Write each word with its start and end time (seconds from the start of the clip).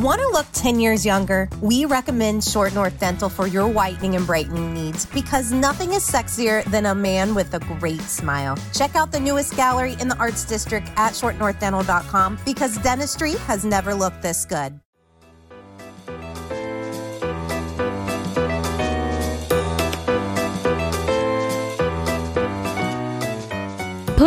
Want 0.00 0.18
to 0.18 0.28
look 0.28 0.46
10 0.54 0.80
years 0.80 1.04
younger? 1.04 1.46
We 1.60 1.84
recommend 1.84 2.42
Short 2.42 2.72
North 2.72 2.98
Dental 2.98 3.28
for 3.28 3.46
your 3.46 3.68
whitening 3.68 4.16
and 4.16 4.26
brightening 4.26 4.72
needs 4.72 5.04
because 5.04 5.52
nothing 5.52 5.92
is 5.92 6.02
sexier 6.02 6.64
than 6.70 6.86
a 6.86 6.94
man 6.94 7.34
with 7.34 7.52
a 7.52 7.58
great 7.58 8.00
smile. 8.00 8.56
Check 8.72 8.96
out 8.96 9.12
the 9.12 9.20
newest 9.20 9.56
gallery 9.56 9.98
in 10.00 10.08
the 10.08 10.16
Arts 10.16 10.46
District 10.46 10.88
at 10.96 11.12
shortnorthdental.com 11.12 12.38
because 12.46 12.78
dentistry 12.78 13.32
has 13.46 13.66
never 13.66 13.92
looked 13.92 14.22
this 14.22 14.46
good. 14.46 14.80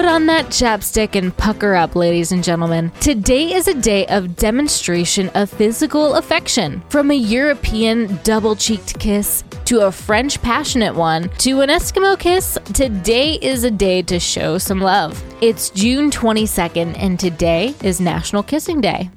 Put 0.03 0.11
on 0.11 0.25
that 0.25 0.47
chapstick 0.47 1.15
and 1.15 1.35
pucker 1.37 1.75
up, 1.75 1.95
ladies 1.95 2.33
and 2.33 2.43
gentlemen. 2.43 2.91
Today 2.99 3.53
is 3.53 3.69
a 3.69 3.73
day 3.73 4.05
of 4.07 4.35
demonstration 4.35 5.29
of 5.29 5.49
physical 5.49 6.15
affection. 6.15 6.83
From 6.89 7.09
a 7.09 7.13
European 7.13 8.19
double 8.25 8.53
cheeked 8.53 8.99
kiss 8.99 9.45
to 9.63 9.85
a 9.85 9.91
French 9.93 10.41
passionate 10.41 10.93
one 10.93 11.29
to 11.37 11.61
an 11.61 11.69
Eskimo 11.69 12.19
kiss, 12.19 12.57
today 12.73 13.35
is 13.35 13.63
a 13.63 13.71
day 13.71 14.01
to 14.01 14.19
show 14.19 14.57
some 14.57 14.81
love. 14.81 15.23
It's 15.39 15.69
June 15.69 16.11
22nd, 16.11 16.97
and 17.01 17.17
today 17.17 17.73
is 17.81 18.01
National 18.01 18.43
Kissing 18.43 18.81
Day. 18.81 19.09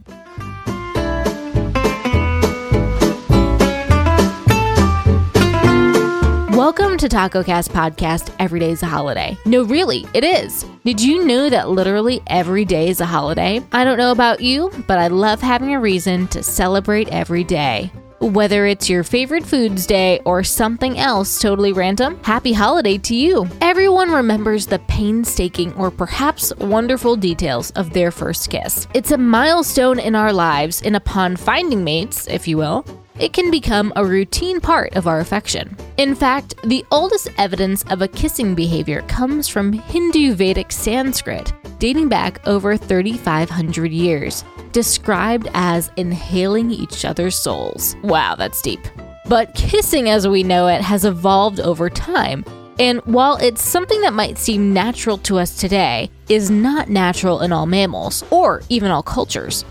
Welcome 6.56 6.96
to 6.96 7.08
Taco 7.10 7.44
Cast 7.44 7.70
Podcast. 7.70 8.34
Every 8.38 8.58
day 8.60 8.70
is 8.70 8.82
a 8.82 8.86
holiday. 8.86 9.36
No, 9.44 9.62
really, 9.64 10.06
it 10.14 10.24
is. 10.24 10.64
Did 10.86 11.02
you 11.02 11.22
know 11.22 11.50
that 11.50 11.68
literally 11.68 12.22
every 12.28 12.64
day 12.64 12.88
is 12.88 13.02
a 13.02 13.04
holiday? 13.04 13.60
I 13.72 13.84
don't 13.84 13.98
know 13.98 14.10
about 14.10 14.40
you, 14.40 14.70
but 14.86 14.98
I 14.98 15.08
love 15.08 15.42
having 15.42 15.74
a 15.74 15.80
reason 15.80 16.28
to 16.28 16.42
celebrate 16.42 17.08
every 17.08 17.44
day. 17.44 17.92
Whether 18.20 18.64
it's 18.64 18.88
your 18.88 19.04
favorite 19.04 19.44
foods 19.44 19.86
day 19.86 20.20
or 20.24 20.42
something 20.42 20.98
else 20.98 21.42
totally 21.42 21.74
random, 21.74 22.18
happy 22.24 22.54
holiday 22.54 22.96
to 22.96 23.14
you. 23.14 23.46
Everyone 23.60 24.10
remembers 24.10 24.64
the 24.64 24.78
painstaking 24.78 25.74
or 25.74 25.90
perhaps 25.90 26.56
wonderful 26.56 27.16
details 27.16 27.70
of 27.72 27.92
their 27.92 28.10
first 28.10 28.48
kiss. 28.48 28.88
It's 28.94 29.10
a 29.10 29.18
milestone 29.18 29.98
in 29.98 30.14
our 30.14 30.32
lives, 30.32 30.80
and 30.80 30.96
upon 30.96 31.36
finding 31.36 31.84
mates, 31.84 32.26
if 32.28 32.48
you 32.48 32.56
will, 32.56 32.86
it 33.18 33.32
can 33.32 33.50
become 33.50 33.92
a 33.96 34.04
routine 34.04 34.60
part 34.60 34.94
of 34.96 35.06
our 35.06 35.20
affection. 35.20 35.76
In 35.96 36.14
fact, 36.14 36.54
the 36.64 36.84
oldest 36.90 37.28
evidence 37.38 37.84
of 37.84 38.02
a 38.02 38.08
kissing 38.08 38.54
behavior 38.54 39.02
comes 39.02 39.48
from 39.48 39.72
Hindu 39.72 40.34
Vedic 40.34 40.72
Sanskrit, 40.72 41.52
dating 41.78 42.08
back 42.08 42.46
over 42.46 42.76
3,500 42.76 43.92
years, 43.92 44.44
described 44.72 45.48
as 45.54 45.90
inhaling 45.96 46.70
each 46.70 47.04
other's 47.04 47.36
souls. 47.36 47.96
Wow, 48.02 48.34
that's 48.34 48.60
deep. 48.62 48.80
But 49.28 49.54
kissing 49.54 50.08
as 50.08 50.28
we 50.28 50.42
know 50.42 50.68
it 50.68 50.82
has 50.82 51.04
evolved 51.04 51.60
over 51.60 51.90
time. 51.90 52.44
And 52.78 53.00
while 53.06 53.36
it's 53.36 53.62
something 53.62 54.02
that 54.02 54.12
might 54.12 54.38
seem 54.38 54.74
natural 54.74 55.16
to 55.18 55.38
us 55.38 55.56
today, 55.58 56.10
is 56.28 56.50
not 56.50 56.90
natural 56.90 57.40
in 57.40 57.52
all 57.52 57.66
mammals 57.66 58.22
or 58.30 58.62
even 58.68 58.90
all 58.90 59.02
cultures. 59.02 59.64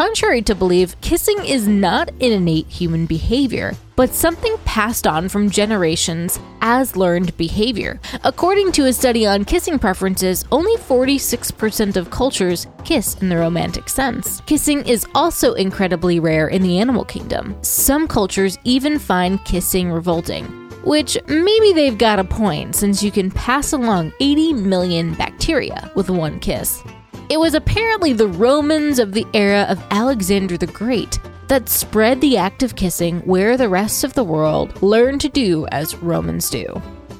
Contrary 0.00 0.40
to 0.40 0.54
belief, 0.54 0.98
kissing 1.02 1.44
is 1.44 1.68
not 1.68 2.08
an 2.08 2.32
innate 2.32 2.66
human 2.68 3.04
behavior, 3.04 3.74
but 3.96 4.14
something 4.14 4.56
passed 4.64 5.06
on 5.06 5.28
from 5.28 5.50
generations 5.50 6.40
as 6.62 6.96
learned 6.96 7.36
behavior. 7.36 8.00
According 8.24 8.72
to 8.72 8.86
a 8.86 8.94
study 8.94 9.26
on 9.26 9.44
kissing 9.44 9.78
preferences, 9.78 10.46
only 10.52 10.74
46% 10.76 11.96
of 11.96 12.10
cultures 12.10 12.66
kiss 12.82 13.20
in 13.20 13.28
the 13.28 13.36
romantic 13.36 13.90
sense. 13.90 14.40
Kissing 14.46 14.88
is 14.88 15.06
also 15.14 15.52
incredibly 15.52 16.18
rare 16.18 16.48
in 16.48 16.62
the 16.62 16.78
animal 16.78 17.04
kingdom. 17.04 17.54
Some 17.60 18.08
cultures 18.08 18.56
even 18.64 18.98
find 18.98 19.44
kissing 19.44 19.92
revolting. 19.92 20.46
Which 20.82 21.18
maybe 21.26 21.74
they've 21.74 21.98
got 21.98 22.18
a 22.18 22.24
point 22.24 22.74
since 22.74 23.02
you 23.02 23.10
can 23.10 23.30
pass 23.30 23.74
along 23.74 24.14
80 24.18 24.54
million 24.54 25.12
bacteria 25.12 25.92
with 25.94 26.08
one 26.08 26.40
kiss. 26.40 26.82
It 27.30 27.38
was 27.38 27.54
apparently 27.54 28.12
the 28.12 28.26
Romans 28.26 28.98
of 28.98 29.12
the 29.12 29.24
era 29.34 29.64
of 29.68 29.80
Alexander 29.92 30.56
the 30.56 30.66
Great 30.66 31.20
that 31.46 31.68
spread 31.68 32.20
the 32.20 32.36
act 32.36 32.64
of 32.64 32.74
kissing 32.74 33.20
where 33.20 33.56
the 33.56 33.68
rest 33.68 34.02
of 34.02 34.14
the 34.14 34.24
world 34.24 34.82
learned 34.82 35.20
to 35.20 35.28
do 35.28 35.64
as 35.70 35.94
Romans 35.94 36.50
do. 36.50 36.66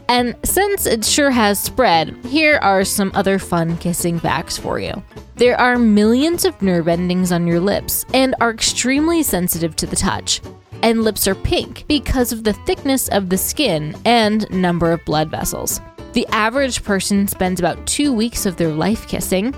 And 0.09 0.35
since 0.43 0.85
it 0.85 1.05
sure 1.05 1.31
has 1.31 1.63
spread, 1.63 2.17
here 2.27 2.57
are 2.57 2.83
some 2.83 3.13
other 3.15 3.39
fun 3.39 3.77
kissing 3.77 4.19
facts 4.19 4.59
for 4.59 4.81
you. 4.81 5.01
There 5.37 5.59
are 5.61 5.79
millions 5.79 6.45
of 6.45 6.61
nerve 6.61 6.89
endings 6.89 7.31
on 7.31 7.47
your 7.47 7.61
lips 7.61 8.05
and 8.13 8.35
are 8.41 8.51
extremely 8.51 9.23
sensitive 9.23 9.77
to 9.77 9.87
the 9.87 9.95
touch. 9.95 10.41
And 10.83 11.05
lips 11.05 11.29
are 11.29 11.37
pink 11.37 11.85
because 11.87 12.33
of 12.33 12.43
the 12.43 12.55
thickness 12.55 13.07
of 13.11 13.29
the 13.29 13.39
skin 13.39 13.95
and 14.05 14.51
number 14.51 14.91
of 14.91 15.05
blood 15.05 15.31
vessels. 15.31 15.81
The 16.15 16.27
average 16.33 16.83
person 16.83 17.29
spends 17.29 17.61
about 17.61 17.87
two 17.87 18.13
weeks 18.13 18.45
of 18.45 18.57
their 18.57 18.73
life 18.73 19.07
kissing, 19.07 19.55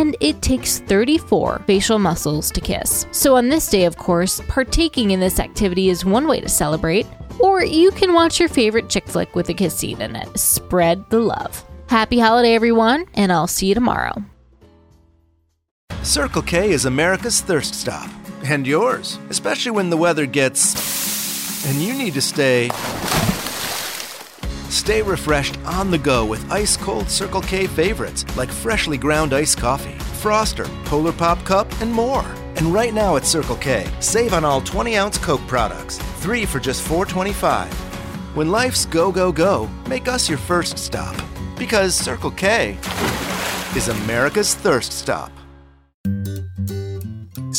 and 0.00 0.16
it 0.20 0.40
takes 0.40 0.78
34 0.78 1.62
facial 1.66 1.98
muscles 1.98 2.50
to 2.50 2.60
kiss. 2.60 3.06
So, 3.12 3.36
on 3.36 3.48
this 3.50 3.68
day, 3.68 3.84
of 3.84 3.98
course, 3.98 4.40
partaking 4.48 5.10
in 5.10 5.20
this 5.20 5.38
activity 5.38 5.90
is 5.90 6.04
one 6.04 6.26
way 6.26 6.40
to 6.40 6.48
celebrate, 6.48 7.06
or 7.38 7.62
you 7.62 7.90
can 7.90 8.14
watch 8.14 8.40
your 8.40 8.48
favorite 8.48 8.88
chick 8.88 9.06
flick 9.06 9.34
with 9.36 9.50
a 9.50 9.54
kiss 9.54 9.76
scene 9.76 10.00
in 10.00 10.16
it. 10.16 10.38
Spread 10.38 11.08
the 11.10 11.20
love. 11.20 11.62
Happy 11.88 12.18
holiday, 12.18 12.54
everyone, 12.54 13.04
and 13.14 13.30
I'll 13.30 13.46
see 13.46 13.66
you 13.66 13.74
tomorrow. 13.74 14.24
Circle 16.02 16.42
K 16.42 16.70
is 16.70 16.86
America's 16.86 17.42
thirst 17.42 17.74
stop, 17.74 18.08
and 18.44 18.66
yours, 18.66 19.18
especially 19.28 19.72
when 19.72 19.90
the 19.90 19.98
weather 19.98 20.24
gets. 20.24 21.66
and 21.66 21.76
you 21.82 21.92
need 21.92 22.14
to 22.14 22.22
stay. 22.22 22.70
Stay 24.70 25.02
refreshed 25.02 25.58
on 25.66 25.90
the 25.90 25.98
go 25.98 26.24
with 26.24 26.48
ice 26.48 26.76
cold 26.76 27.10
Circle 27.10 27.40
K 27.40 27.66
favorites 27.66 28.24
like 28.36 28.48
freshly 28.48 28.96
ground 28.96 29.32
iced 29.32 29.58
coffee, 29.58 29.98
Froster, 30.22 30.68
Polar 30.84 31.10
Pop 31.12 31.44
Cup, 31.44 31.68
and 31.80 31.92
more. 31.92 32.24
And 32.54 32.72
right 32.72 32.94
now 32.94 33.16
at 33.16 33.26
Circle 33.26 33.56
K, 33.56 33.90
save 33.98 34.32
on 34.32 34.44
all 34.44 34.60
20 34.60 34.96
ounce 34.96 35.18
Coke 35.18 35.44
products, 35.48 35.98
three 36.20 36.46
for 36.46 36.60
just 36.60 36.86
$4.25. 36.88 37.66
When 38.36 38.52
life's 38.52 38.86
go, 38.86 39.10
go, 39.10 39.32
go, 39.32 39.68
make 39.88 40.06
us 40.06 40.28
your 40.28 40.38
first 40.38 40.78
stop. 40.78 41.20
Because 41.58 41.92
Circle 41.96 42.30
K 42.30 42.78
is 43.74 43.88
America's 43.88 44.54
thirst 44.54 44.92
stop. 44.92 45.32